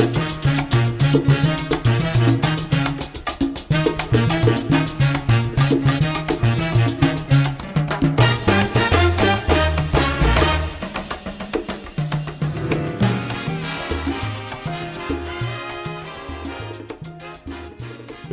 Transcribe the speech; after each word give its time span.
Thank 0.00 0.16
you. 0.16 0.29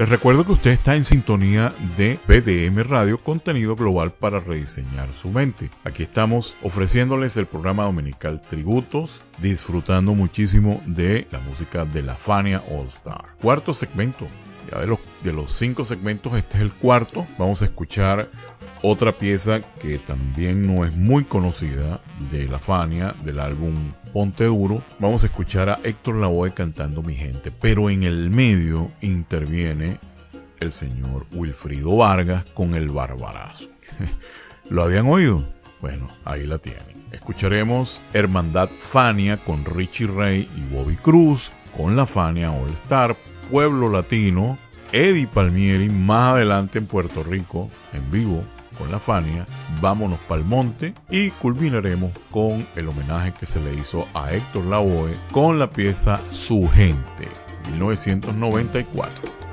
Les 0.08 0.14
recuerdo 0.14 0.46
que 0.46 0.54
usted 0.54 0.72
está 0.72 0.96
en 0.96 1.04
sintonía 1.04 1.74
de 1.98 2.18
PDM 2.28 2.90
Radio, 2.90 3.22
contenido 3.22 3.76
global 3.76 4.14
para 4.14 4.40
rediseñar 4.40 5.14
su 5.14 5.32
mente. 5.32 5.70
Aquí 5.84 6.02
estamos 6.02 6.56
ofreciéndoles 6.64 7.36
el 7.36 7.46
programa 7.46 7.84
dominical 7.84 8.42
Tributos, 8.42 9.24
disfrutando 9.40 10.16
muchísimo 10.16 10.82
de 10.86 11.28
la 11.30 11.40
música 11.42 11.84
de 11.84 12.04
la 12.04 12.16
Fania 12.16 12.64
All 12.72 12.88
Star. 12.88 13.36
Cuarto 13.42 13.74
segmento. 13.74 14.30
Ya 14.72 14.80
de 14.80 14.88
los, 14.88 15.00
de 15.26 15.34
los 15.34 15.52
cinco 15.52 15.84
segmentos, 15.84 16.38
este 16.38 16.56
es 16.56 16.62
el 16.62 16.72
cuarto. 16.72 17.28
Vamos 17.38 17.62
a 17.62 17.66
escuchar 17.66 18.30
otra 18.84 19.12
pieza 19.12 19.60
que 19.82 19.98
también 19.98 20.66
no 20.66 20.86
es 20.86 20.96
muy 20.96 21.26
conocida 21.26 22.00
de 22.32 22.48
la 22.48 22.60
Fania, 22.60 23.14
del 23.26 23.42
álbum 23.42 23.92
Ponte 24.18 24.46
Duro, 24.46 24.82
vamos 24.98 25.24
a 25.24 25.28
escuchar 25.28 25.70
a 25.70 25.80
Héctor 25.84 26.16
Lavoe 26.16 26.52
cantando 26.52 27.04
Mi 27.04 27.14
Gente, 27.14 27.52
pero 27.52 27.90
en 27.92 28.02
el 28.02 28.32
medio 28.32 28.92
interviene 29.02 30.00
el 30.60 30.72
señor 30.72 31.26
Wilfrido 31.32 31.96
Vargas 31.96 32.46
con 32.54 32.76
el 32.76 32.90
Barbarazo. 32.90 33.70
¿Lo 34.70 34.84
habían 34.84 35.08
oído? 35.08 35.48
Bueno, 35.82 36.08
ahí 36.26 36.46
la 36.46 36.58
tienen. 36.58 37.08
Escucharemos 37.12 38.02
Hermandad 38.14 38.70
Fania 38.80 39.38
con 39.38 39.64
Richie 39.66 40.08
Ray 40.08 40.48
y 40.56 40.74
Bobby 40.74 40.96
Cruz, 40.96 41.54
con 41.76 41.96
la 41.96 42.06
Fania 42.06 42.52
All 42.52 42.72
Star, 42.72 43.16
Pueblo 43.50 43.90
Latino, 43.90 44.58
Eddie 44.92 45.28
Palmieri 45.28 45.90
más 45.90 46.34
adelante 46.34 46.80
en 46.80 46.88
Puerto 46.88 47.24
Rico, 47.24 47.70
en 47.94 48.10
vivo, 48.12 48.44
con 48.78 48.92
la 48.92 49.00
Fania, 49.00 49.48
vámonos 49.82 50.20
pa'l 50.28 50.44
monte 50.44 50.94
y 51.10 51.32
culminaremos 51.32 52.12
con 52.32 52.68
el 52.76 52.88
homenaje 52.88 53.34
que 53.34 53.46
se 53.46 53.60
le 53.60 53.74
hizo 53.74 54.08
a 54.14 54.32
Héctor 54.34 54.66
Lavoe 54.66 55.18
con 55.32 55.60
la 55.60 55.72
pieza 55.72 56.20
Su 56.30 56.68
Gente, 56.68 57.28
1994. 57.72 59.47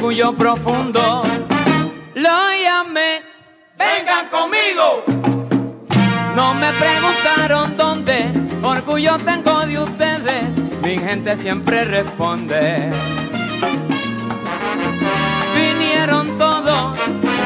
Orgullo 0.00 0.32
profundo. 0.32 1.22
Lo 2.14 2.38
llamé, 2.64 3.22
vengan 3.76 4.28
conmigo. 4.30 5.04
No 6.34 6.54
me 6.54 6.72
preguntaron 6.72 7.76
dónde, 7.76 8.32
orgullo 8.62 9.18
tengo 9.18 9.60
de 9.66 9.78
ustedes, 9.78 10.56
mi 10.82 10.96
gente 10.96 11.36
siempre 11.36 11.84
responde. 11.84 12.90
Vinieron 15.54 16.38
todos 16.38 16.98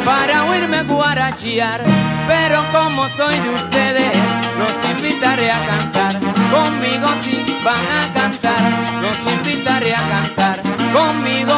para 0.04 0.44
oírme 0.44 0.84
guarachiar, 0.84 1.82
pero 2.28 2.62
como 2.70 3.08
soy 3.08 3.36
de 3.36 3.50
ustedes, 3.50 4.16
los 4.60 4.96
invitaré 4.96 5.50
a 5.50 5.58
cantar. 5.66 6.20
Conmigo 6.52 7.08
si 7.24 7.44
van 7.64 7.84
a 8.00 8.14
cantar, 8.14 8.60
los 9.02 9.32
invitaré 9.32 9.92
a 9.92 10.02
cantar. 10.08 10.62
Conmigo 10.92 11.53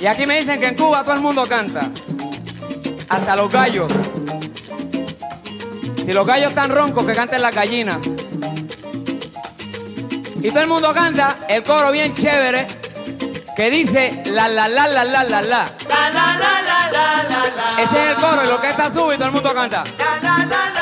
Y 0.00 0.06
aquí 0.06 0.26
me 0.26 0.38
dicen 0.38 0.58
que 0.58 0.68
en 0.68 0.76
Cuba 0.76 1.02
todo 1.02 1.14
el 1.14 1.20
mundo 1.20 1.46
canta. 1.46 1.90
Hasta 3.08 3.36
los 3.36 3.52
gallos. 3.52 3.92
Si 6.04 6.12
los 6.12 6.26
gallos 6.26 6.48
están 6.48 6.70
roncos, 6.70 7.04
que 7.04 7.14
canten 7.14 7.42
las 7.42 7.54
gallinas. 7.54 8.02
Y 10.42 10.48
todo 10.48 10.60
el 10.60 10.68
mundo 10.68 10.94
canta 10.94 11.40
el 11.48 11.62
coro 11.62 11.92
bien 11.92 12.14
chévere 12.14 12.66
que 13.54 13.70
dice 13.70 14.22
la 14.26 14.48
la 14.48 14.68
la 14.68 14.88
la 14.88 15.04
la 15.04 15.24
la 15.24 15.42
la. 15.42 15.42
La 15.42 16.10
la 16.10 16.38
la 16.38 16.62
la 16.62 17.22
la 17.28 17.74
la 17.74 17.82
Ese 17.82 18.04
es 18.04 18.10
el 18.10 18.16
coro 18.16 18.42
y 18.44 18.48
lo 18.48 18.58
que 18.58 18.70
está 18.70 18.90
sube 18.90 19.16
y 19.16 19.18
todo 19.18 19.28
el 19.28 19.34
mundo 19.34 19.52
canta. 19.52 19.84
La 19.98 20.18
la 20.22 20.46
la 20.46 20.79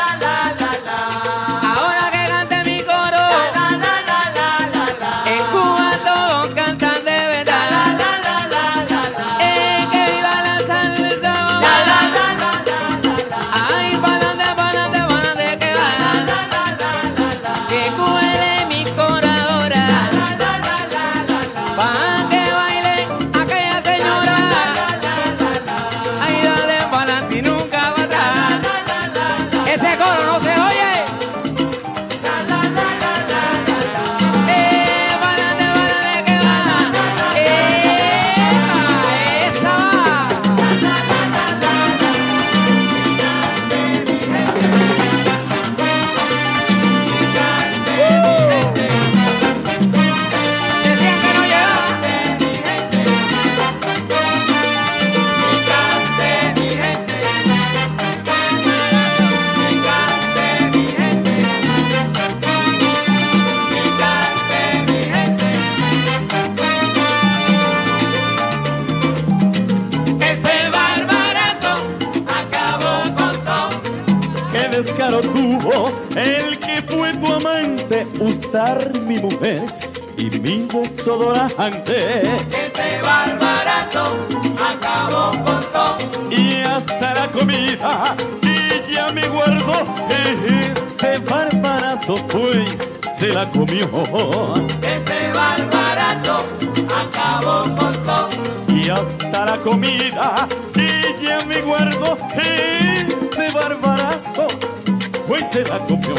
trajo 105.29 105.53
se 105.53 105.65
la 105.65 105.79
comió. 105.81 106.17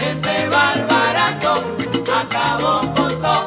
Ese 0.00 0.48
barbarazo 0.48 1.64
acabó 2.14 2.80
con 2.94 3.10
todo. 3.20 3.46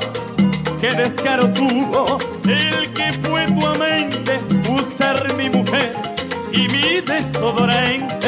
Qué 0.80 0.92
descaro 0.94 1.52
tuvo 1.54 2.20
el 2.46 2.94
que 2.94 3.14
fue 3.24 3.46
tu 3.48 3.68
amante 3.68 4.40
usar 4.70 5.34
mi 5.36 5.50
mujer 5.50 5.94
y 6.52 6.68
mi 6.68 7.02
desodorante. 7.02 8.21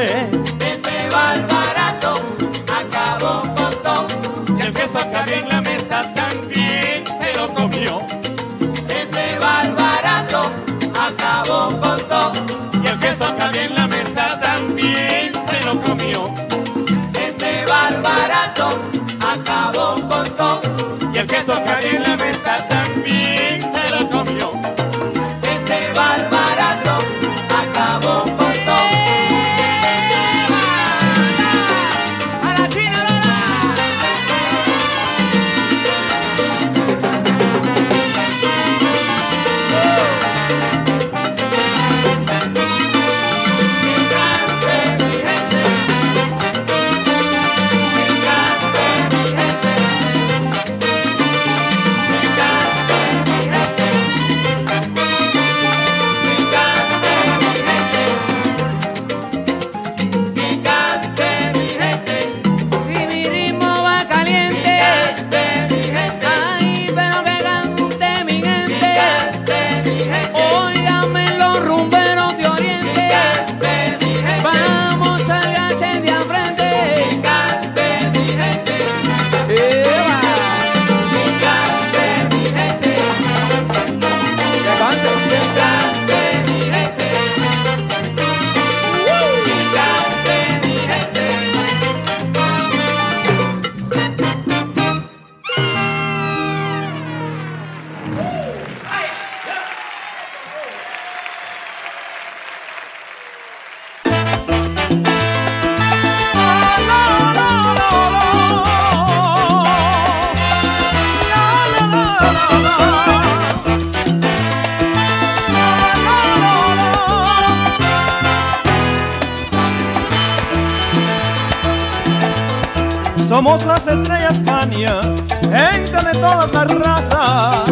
Somos 123.33 123.65
las 123.65 123.87
estrellas 123.87 124.39
canias, 124.45 125.07
gente 125.41 126.05
de 126.05 126.11
todas 126.21 126.53
las 126.53 126.67
razas. 126.67 127.63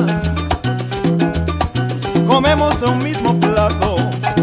Comemos 2.28 2.82
de 2.82 2.88
un 2.88 2.98
mismo 2.98 3.40
plato 3.40 3.96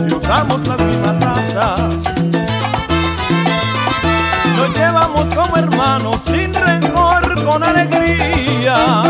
y 0.08 0.14
usamos 0.14 0.64
las 0.68 0.80
mismas 0.80 1.18
tazas. 1.18 1.80
Nos 4.56 4.76
llevamos 4.76 5.34
como 5.34 5.56
hermanos 5.56 6.20
sin 6.24 6.54
rencor, 6.54 7.44
con 7.44 7.64
alegría. 7.64 9.02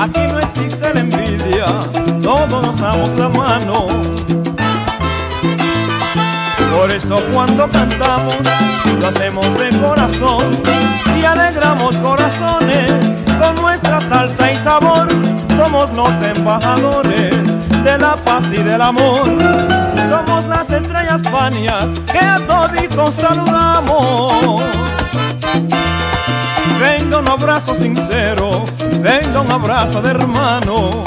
Aquí 0.00 0.20
no 0.20 0.38
existe 0.38 0.94
la 0.94 1.00
envidia, 1.00 1.66
todos 2.22 2.62
nos 2.62 2.80
damos 2.80 3.08
la 3.18 3.28
mano. 3.28 3.88
Por 6.76 6.90
eso 6.90 7.20
cuando 7.32 7.68
cantamos 7.68 8.36
lo 9.00 9.08
hacemos 9.08 9.46
de 9.58 9.78
corazón 9.78 10.44
y 11.20 11.24
alegramos 11.24 11.96
corazones 11.96 12.92
con 13.38 13.56
nuestra 13.56 14.00
salsa 14.00 14.52
y 14.52 14.56
sabor. 14.56 15.08
Somos 15.56 15.90
los 15.94 16.10
embajadores 16.36 17.34
de 17.84 17.98
la 17.98 18.16
paz 18.16 18.44
y 18.52 18.62
del 18.62 18.80
amor. 18.80 19.26
Somos 20.08 20.46
las 20.46 20.70
estrellas 20.70 21.22
panias 21.22 21.86
que 22.10 22.18
a 22.18 22.38
toditos 22.46 23.14
saludamos. 23.14 24.62
Venga 26.80 27.18
un 27.18 27.28
abrazo 27.28 27.74
sincero, 27.74 28.64
venga 29.00 29.40
un 29.40 29.50
abrazo 29.50 30.00
de 30.00 30.10
hermano 30.10 31.04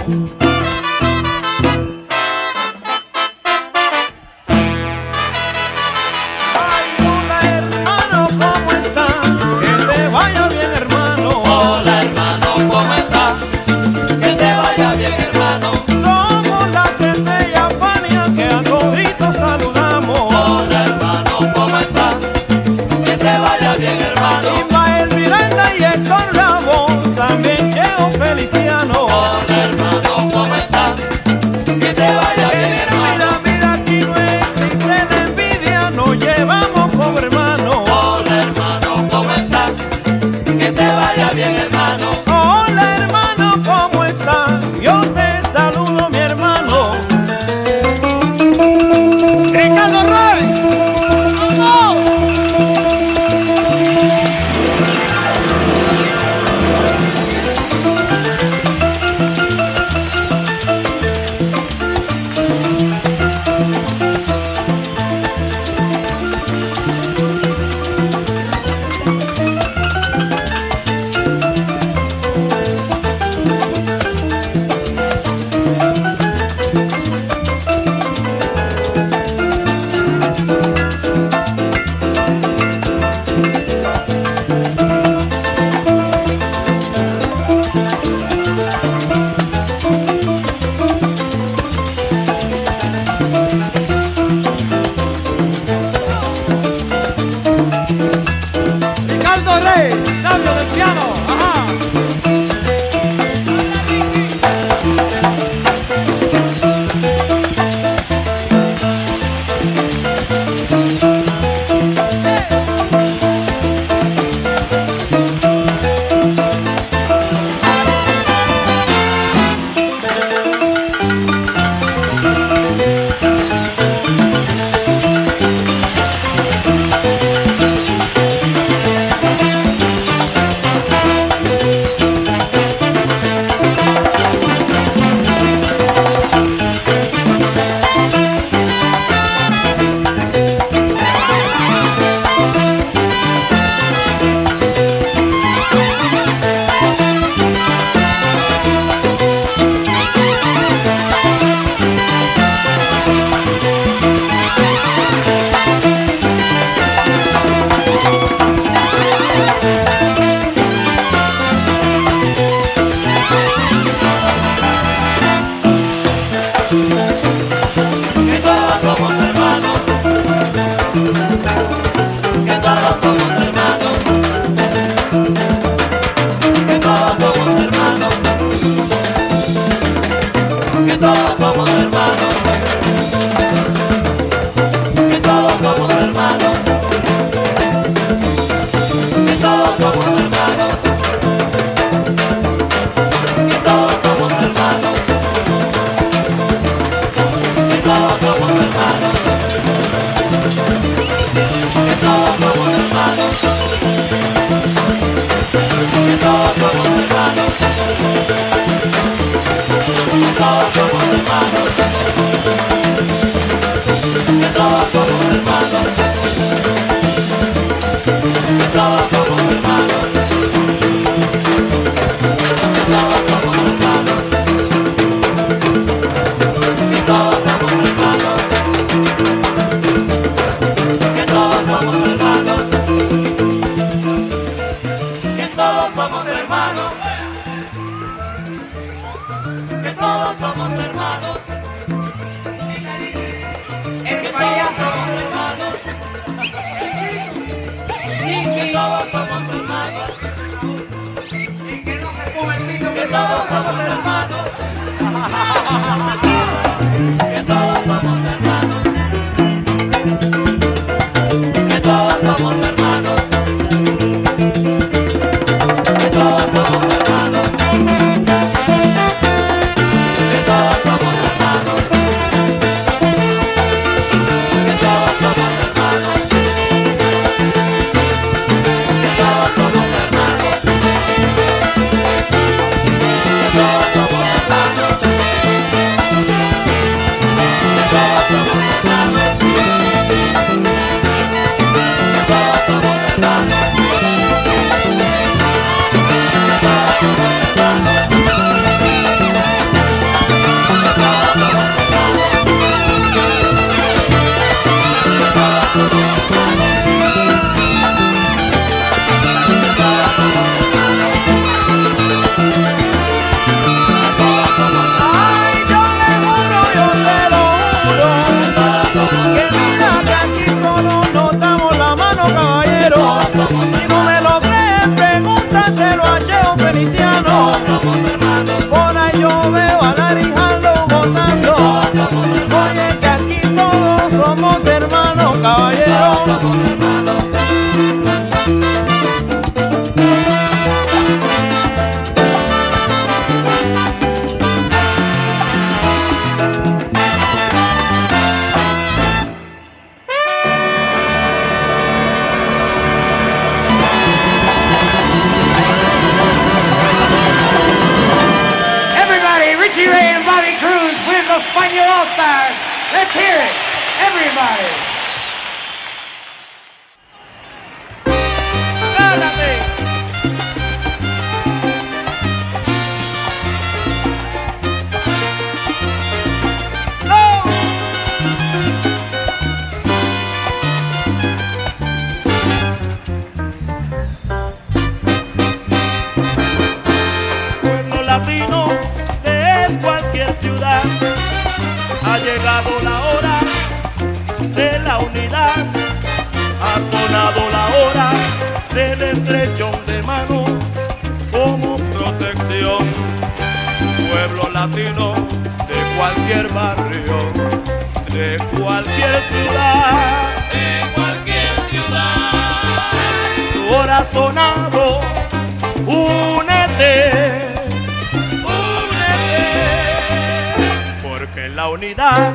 que 421.33 421.45
en 421.45 421.55
la 421.55 421.69
unidad 421.69 422.33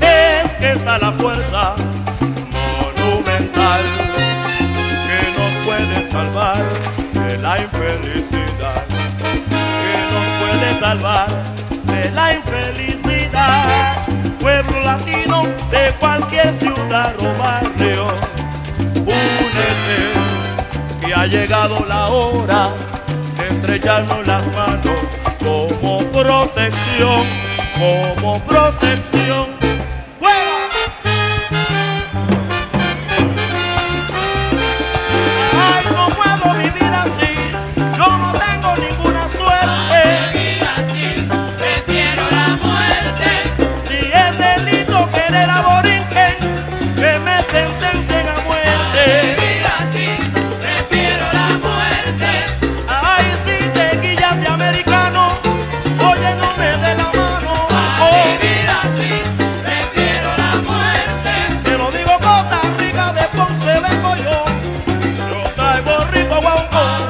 es 0.00 0.52
que 0.52 0.72
está 0.72 0.98
la 0.98 1.12
fuerza 1.12 1.74
monumental 2.78 3.80
que 5.06 5.20
nos 5.38 5.52
puede 5.66 6.10
salvar 6.10 6.64
de 7.12 7.38
la 7.38 7.60
infelicidad, 7.60 8.86
que 8.88 9.94
nos 10.12 10.26
puede 10.40 10.80
salvar 10.80 11.28
de 11.84 12.10
la 12.12 12.34
infelicidad. 12.34 14.06
Pueblo 14.40 14.80
latino 14.80 15.42
de 15.70 15.92
cualquier 15.98 16.58
ciudad 16.58 17.14
o 17.20 17.38
barrio, 17.38 18.06
únete 18.94 19.98
que 21.04 21.14
ha 21.14 21.26
llegado 21.26 21.84
la 21.86 22.06
hora 22.08 22.70
de 23.38 23.48
estrellarnos 23.48 24.26
las 24.26 24.46
manos 24.52 24.98
como 25.44 25.98
protección 26.12 27.45
como 27.78 28.40
protección. 28.40 29.55
Nuevo 65.82 66.06
Rico, 66.10 66.40
Guauco. 66.40 67.05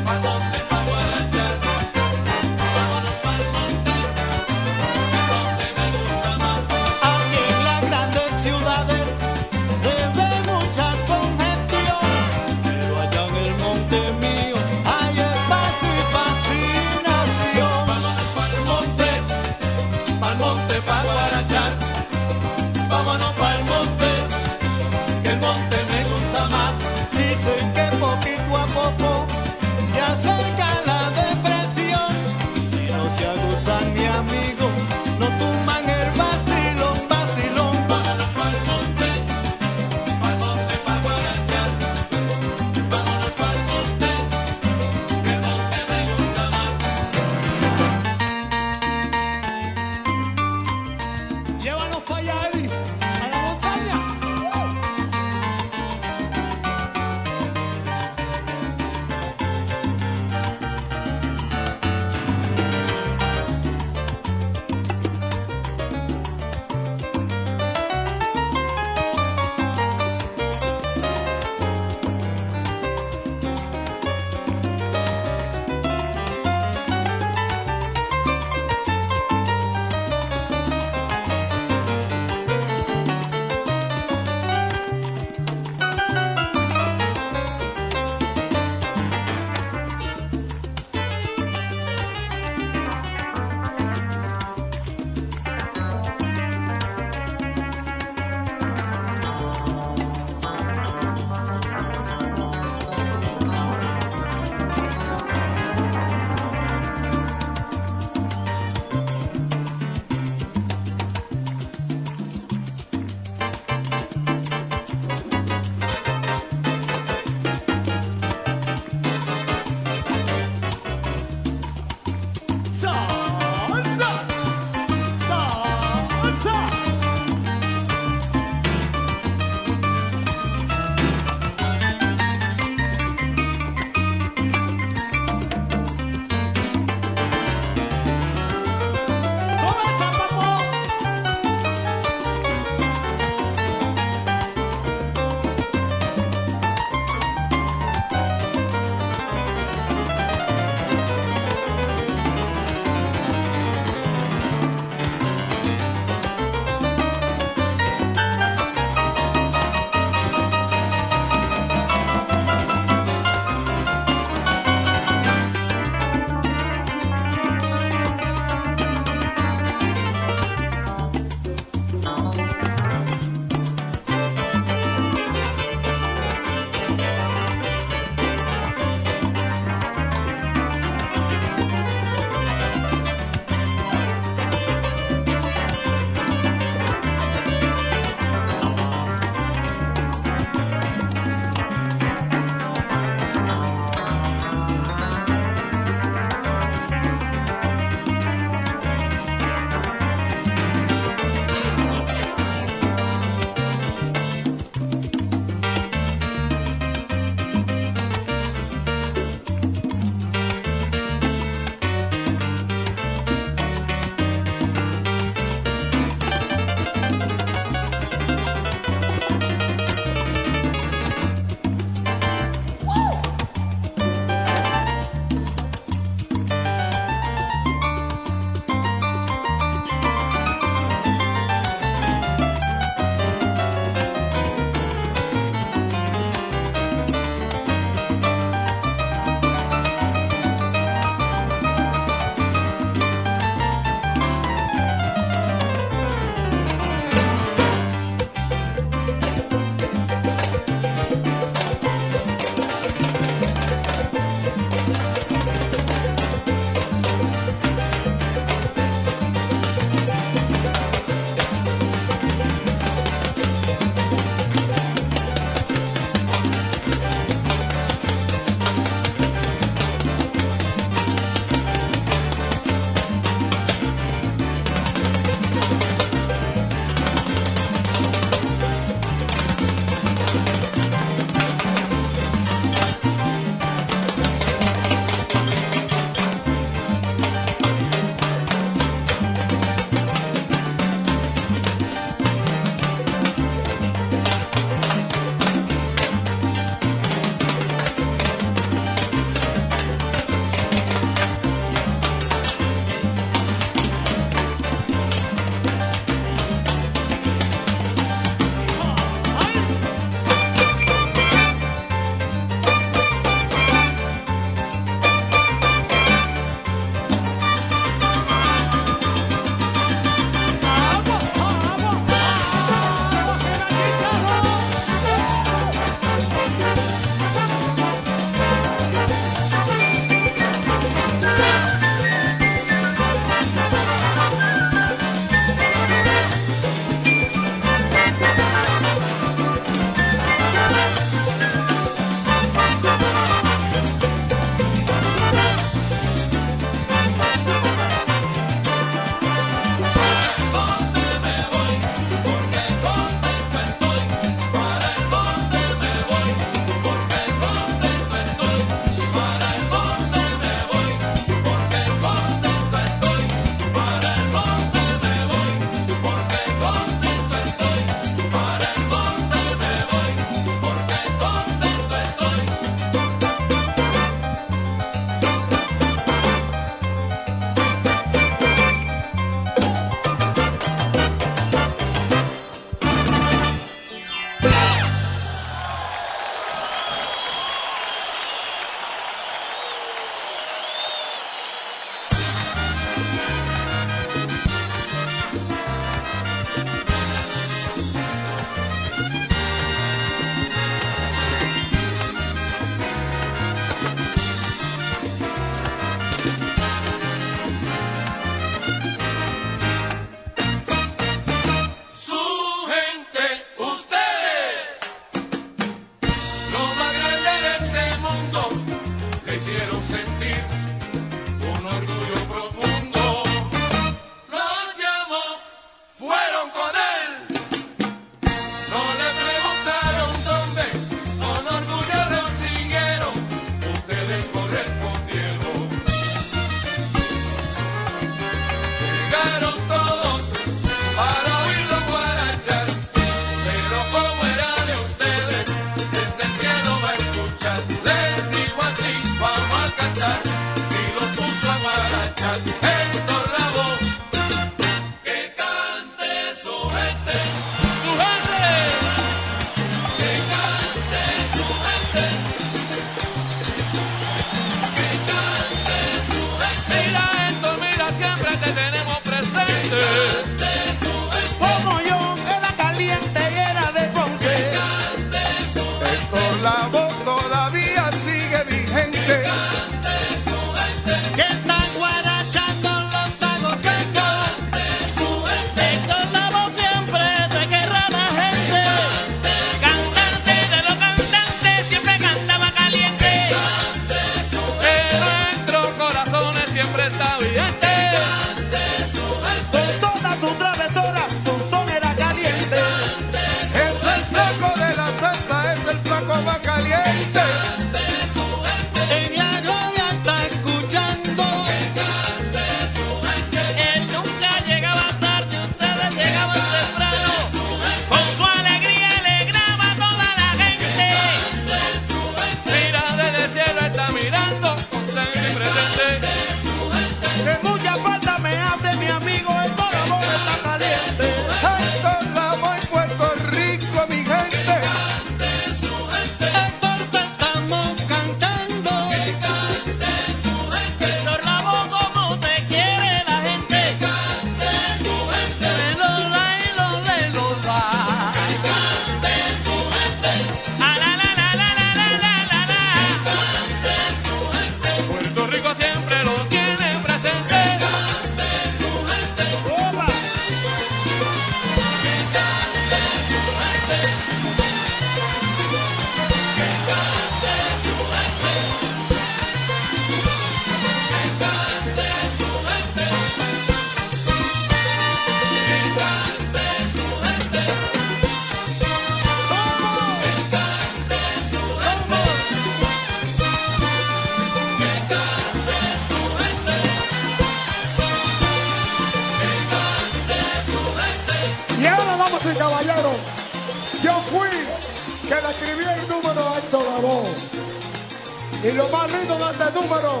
con 599.18 599.30
este 599.30 599.52
número 599.52 600.00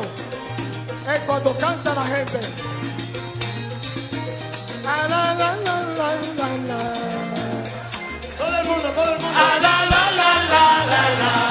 es 1.14 1.20
cuando 1.26 1.56
canta 1.58 1.94
la 1.94 2.06
gente. 2.06 2.40
A 4.86 5.08
la, 5.08 5.34
la, 5.34 5.56
la, 5.56 5.82
la, 5.82 6.14
la, 6.36 6.48
la. 6.68 6.80
Todo 8.38 8.58
el 8.58 8.66
mundo, 8.66 8.88
todo 8.94 9.14
el 9.14 9.20
mundo. 9.20 9.38
A 9.38 9.58
la, 9.60 9.84
la, 9.86 10.10
la, 10.10 10.30
la, 10.50 10.86
la, 10.86 11.02
la. 11.20 11.43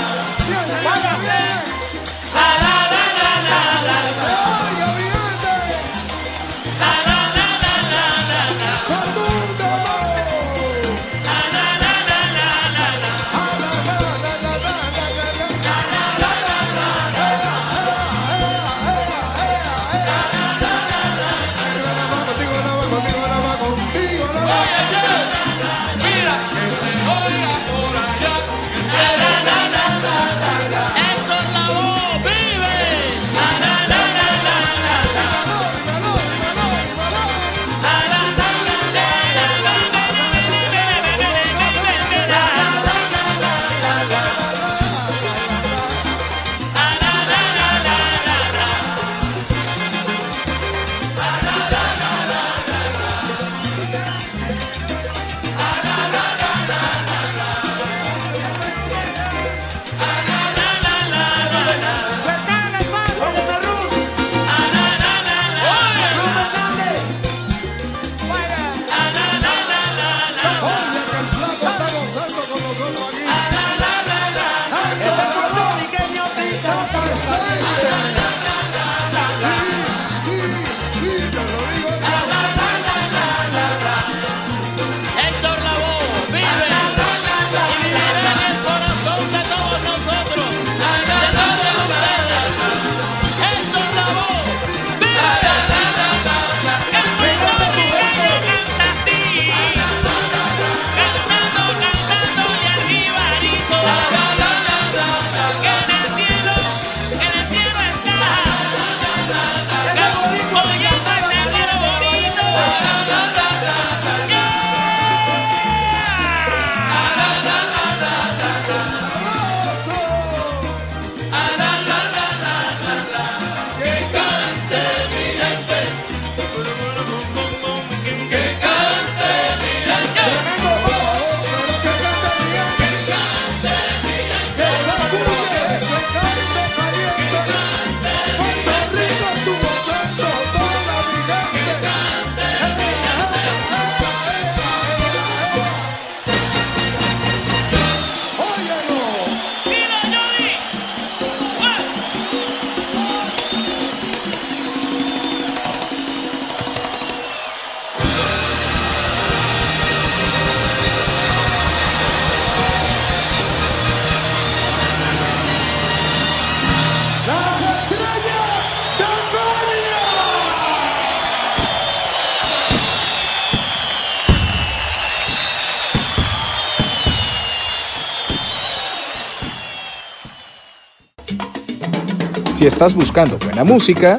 Si 182.63 182.67
estás 182.67 182.93
buscando 182.93 183.37
buena 183.39 183.65
música, 183.65 184.17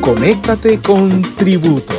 conéctate 0.00 0.80
con 0.80 1.22
Tributo. 1.36 1.93